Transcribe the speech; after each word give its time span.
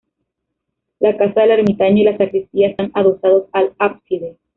La 0.99 1.15
casa 1.15 1.41
del 1.41 1.51
ermitaño 1.51 1.97
y 2.01 2.05
la 2.05 2.17
sacristía 2.17 2.69
están 2.69 2.89
adosados 2.95 3.47
al 3.53 3.75
ábside. 3.77 4.39